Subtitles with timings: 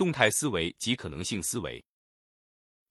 [0.00, 1.84] 动态思维及可能性思维。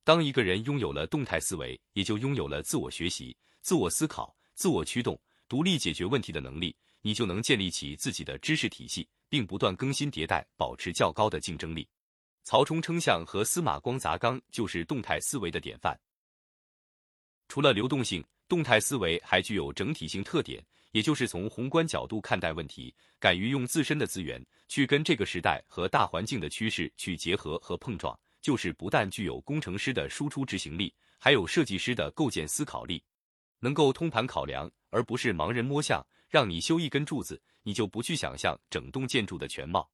[0.03, 11.89] 当一个人拥有了动态思维，也就拥有了自我学习、自我思考、自我驱动、独立解决问题的能力，你就能建立起自己的知识体系，并不断更新迭代，保持较高的竞争力。
[12.43, 15.99] 曹冲称象和司马光砸缸就是动态思维的典范。
[17.47, 28.17] 除了流动性，动态思维还具有整体性特点，也就是从宏观角度看待问题，敢于用自身的资源去跟这个时代和大环境的趋势去结合和碰撞。
[28.41, 33.03] 就是不但具有工程师的输出执行力，还有设计师的构建思考力，
[33.59, 36.05] 能够通盘考量，而不是盲人摸象。
[36.29, 39.89] 让你修一根柱子，你就不去想象整栋建筑的全貌。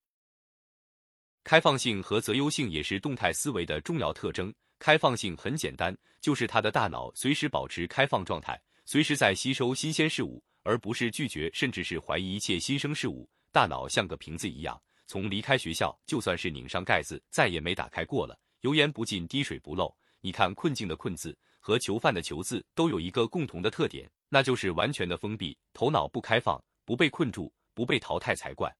[1.45, 4.53] 开放性和择优性也是动态思维的重要特征。
[4.77, 13.29] 开放性很简单，就是他的大脑随时保持开放状态，随时在吸收新鲜事物，而不是拒绝甚至是怀疑一切新生事物。
[13.51, 18.37] 大脑像个瓶子一样，从离开学校，就算是拧上盖子，再也没打开过了。
[18.61, 19.95] 油盐不进，滴水不漏。
[20.21, 28.75] 你看，困境的“困”字和囚犯的“囚”字都有一个共同的特点，那就是完全的封闭，头脑不开放，不被困住，不被淘汰才怪。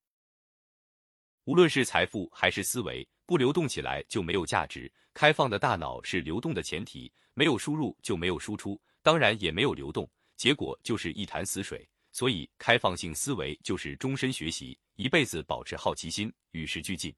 [1.44, 4.92] 无论是财富还是思维，不流动起来就没有价值。
[5.14, 11.88] 开放的大脑是流动的前提，没有输入就没有输出，当然也没有流动，结果就是一潭死水。
[12.12, 17.14] 所以，开放性思维就是终身学习，一辈子保持好奇心，与时俱进。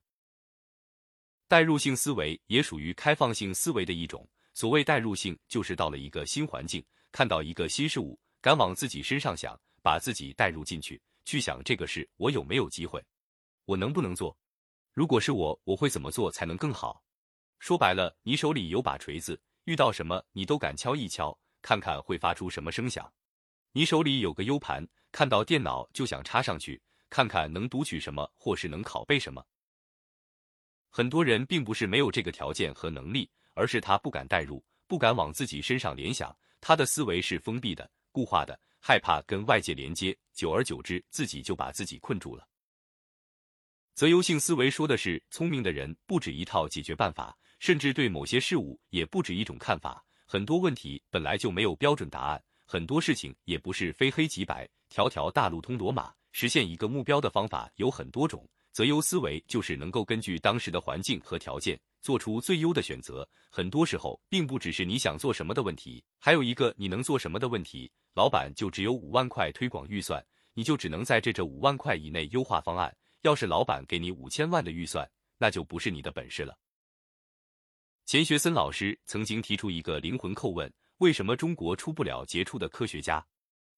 [1.47, 4.27] 代入性思维也属于开放性思维的一种。
[4.55, 12.99] 所谓代入性，就是到了一个新环境，看到一个新事物，敢往自己身上想，把自己代入进去，去想这个事我有没有机会。
[13.65, 14.35] 我能不能做？
[14.93, 17.03] 如果是我，我会怎么做才能更好？
[17.59, 23.11] 说白了，你手里有把锤子，遇到什么你都敢敲一敲，看看会发出什么声响。
[23.73, 29.45] 你手里有个 U 盘，看到电脑就想插上去，看看能读取什么，或是能拷贝什么。
[30.89, 42.47] 很多人并不是没有这个条件和能力，而是他不敢代入，不敢往自己身上联想，他的思维是封闭的、固化的，害怕跟外界连接，久而久之，自己就把自己困住了。
[43.93, 50.05] 择优性思维说的是，聪明的人不止一套解决办法，甚至对某些事物也不止一种看法。
[50.29, 56.13] 很多问题本来就没有标准答案，很多事情也不是非黑即白，条条大路通罗马。
[56.33, 63.25] 实现一个目标的方法有很多种，择优思维就是能够根据当时的环境和条件，做出最优的选择。
[63.49, 67.89] 很多时候，并不只是你想做什么的问题，还有一个你能做什么的问题。
[68.13, 70.21] 老板就只有五万块推广预算，
[70.53, 72.93] 你就只能在这这五万块以内优化方案。
[73.21, 76.53] 要是老板给你五千万的预算，那就不是你的本事了。
[78.07, 83.21] 钱学森老师曾经提出一个灵魂叩问：为什么中国出不了杰出的科学家？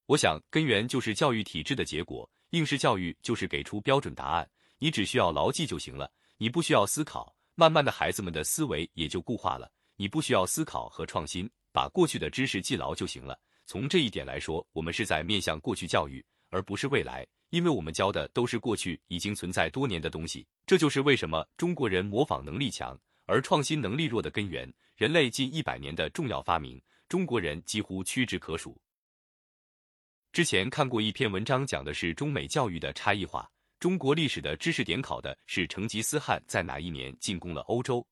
[0.05, 2.29] 我想根源就是教育体制的结果。
[2.51, 4.47] 应试教育就是给出标准答案，
[4.77, 7.35] 你只需要牢记就行了，你不需要思考。
[7.55, 9.67] 慢慢的，孩子们的思维也就固化了。
[9.95, 13.35] 你不需要思考和创新，把过去的知识记牢就行了。
[13.65, 17.25] 从这一点来说，我们是在面向过去教育，而不是未来。
[17.49, 22.95] 因为我们教的都是过去已经存在多年的东西，这就是为什么中国人模仿能力强
[23.29, 24.71] 而创新能力弱的根源。
[24.95, 28.75] 人类近一百年的重要发明，中国人几乎屈指可数。
[30.31, 33.49] 之前看过一篇文章，讲的是中美教育的差异化。
[33.79, 38.05] 中国历史的知识点考的是成吉思汗在哪一年进攻了欧洲，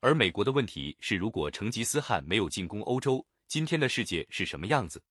[0.00, 5.02] 而美国的问题是，如果成吉思汗没有进攻欧洲，今天的世界是什么样子？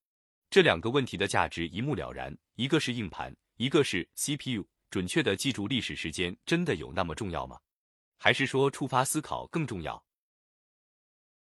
[0.50, 3.36] 这两个问题的价值一目了然，一个是硬盘。
[3.58, 7.60] 一个是 CPU，准确的记住历史时间真的有那么重要吗？
[8.24, 10.00] 还是说触发思考更重要？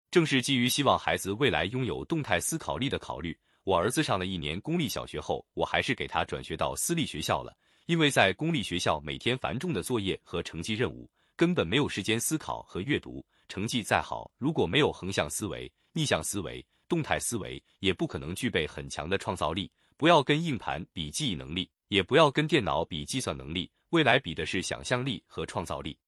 [0.10, 7.54] 正是基于希望孩子未来拥有动态思考力的考虑，我儿子上了一年公立小学后，我还是给他转学到私立学校了。
[7.88, 13.22] 因为在公立学校，每天繁重的作业和成绩任务，根本没有时间思考和阅读。
[13.50, 19.70] 成绩再好，如果没有横向思维、逆向思维、动态思维，也不可能具备很强的创造力。
[19.98, 21.70] 不要跟硬盘比记忆能力。
[21.90, 26.00] 也不要跟电脑比计算能力，未来比的是想象力和创造力。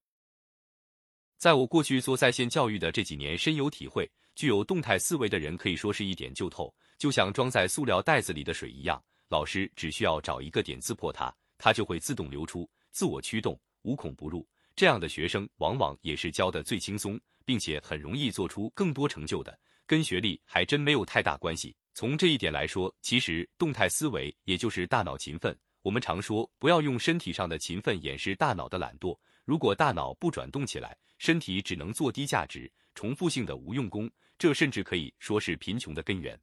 [1.41, 4.07] 在我过去做在线教育的这几年，深有体会。
[4.35, 14.47] 具有动态思维的人可以说是一点就透，就像装在塑料袋子里的水一样，老师只需要找一个点刺破它，它就会自动流出，自我驱动，无孔不入。
[14.75, 21.75] 这样的学生往往也是教的最轻松，并且很容易做出更多成就的，跟学历还真没有太大关系。
[21.95, 25.57] 从这一点来说，其实动态思维也就是大脑勤奋。
[25.81, 29.17] 我们常说，不要用身体上的勤奋掩饰大脑的懒惰。
[29.43, 34.09] 如果大脑不转动起来，身体只能做低价值、重复性的无用功，
[34.39, 36.35] 这甚至可以说是贫穷的根源。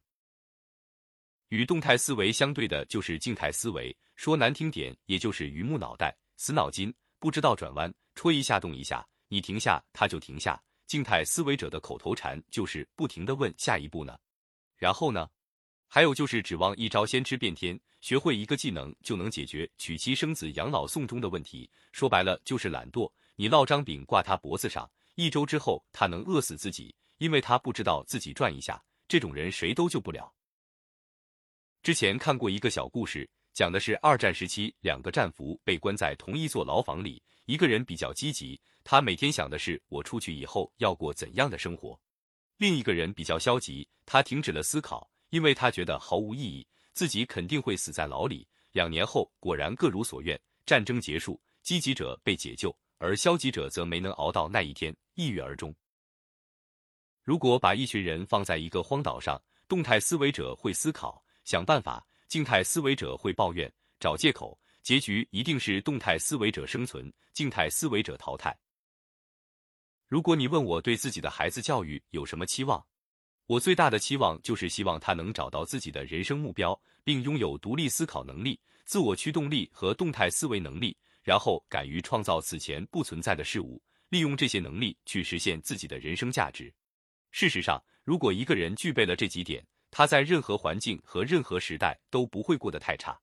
[1.49, 9.05] 与动态思维相对的就是静态思维，说难听点，也就是榆木脑袋、死脑筋，不知道转弯，戳一下动一下。
[9.27, 10.63] 你停下，他就停下。
[10.87, 14.17] 静态思维者的口头禅就是不停的问下一步呢，
[14.77, 15.29] 然后呢？
[15.89, 21.69] 还有就是指望一招先知变天，学会一个技能就能解决娶妻生子、养老送终的问题。
[21.93, 23.11] 说白了就是懒惰。
[23.37, 28.81] 你烙张饼挂他脖子上，一周之后他能饿死自己，因为他不知道自己转一下。
[29.09, 30.33] 这种人谁都救不了。
[31.83, 33.29] 之前看过一个小故事。
[33.55, 41.99] 讲的是二战时期，两个战俘被关在同一座牢房里，一个人比较积极，他每天想的是我出去以后要过怎样的生活；
[42.59, 48.47] 另一个人比较消极，他停止了思考，因为他觉得毫无意义，自己肯定会死在牢里。
[48.73, 55.75] 两年后，果然各如所愿，战争结束，积极者被解救，而消极者则没能熬到那一天，抑郁而终。
[57.25, 62.07] 如果把一群人放在一个荒岛上，动态思维者会思考，想办法。
[62.29, 68.55] 静态思维者会抱怨、找借口，结局一定是动态思维者生存，静态思维者淘汰。
[70.07, 72.87] 如果你问我对自己的孩子教育有什么期望，
[73.49, 86.71] 我最大的期望就是希望他能找到自己的人生目标，并拥有独立思考能力、自我驱动力和动态思维能力，然后敢于创造此前不存在的事物，利用这些能力去实现自己的人生价值。
[87.31, 93.19] 事实上，如果一个人具备了这几点，他在任何环境和任何时代都不会过得太差。